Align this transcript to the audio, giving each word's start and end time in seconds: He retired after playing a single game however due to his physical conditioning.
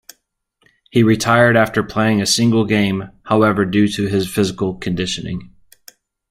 He 0.89 1.03
retired 1.03 1.55
after 1.55 1.83
playing 1.83 2.23
a 2.23 2.25
single 2.25 2.65
game 2.65 3.11
however 3.25 3.65
due 3.65 3.87
to 3.89 4.07
his 4.07 4.27
physical 4.27 4.73
conditioning. 4.73 5.53